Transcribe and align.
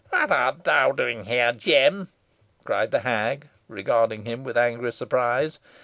"What 0.09 0.31
art 0.31 0.63
thou 0.63 0.93
doing 0.93 1.25
here, 1.25 1.51
Jem?" 1.51 2.09
cried 2.63 2.89
the 2.89 3.01
hag, 3.01 3.49
regarding 3.67 4.25
him 4.25 4.43
with 4.43 4.57
angry 4.57 4.93
surprise. 4.93 5.59